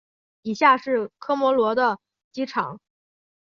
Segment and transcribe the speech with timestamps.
[0.41, 1.99] 以下是科摩罗的
[2.31, 2.79] 机场。